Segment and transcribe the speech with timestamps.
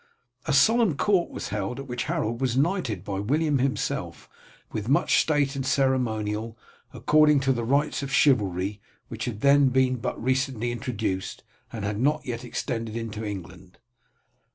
[0.47, 4.27] A solemn court was held, at which Harold was knighted by William himself
[4.71, 6.57] with much state and ceremonial,
[6.91, 11.99] according to the rites of chivalry, which had then been but recently introduced, and had
[11.99, 13.77] not as yet extended into England.